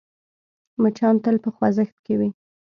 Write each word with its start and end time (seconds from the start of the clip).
مچان 0.81 1.15
تل 1.23 1.35
په 1.43 1.49
خوځښت 1.55 1.97
کې 2.05 2.13
وي 2.19 2.29